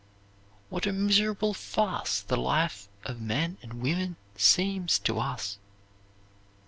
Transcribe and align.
What 0.69 0.87
a 0.87 0.93
miserable 0.93 1.53
farce 1.53 2.21
the 2.21 2.35
life 2.35 2.87
of 3.05 3.21
men 3.21 3.59
and 3.61 3.83
women 3.83 4.15
seems 4.35 4.97
to 4.97 5.19
us! 5.19 5.59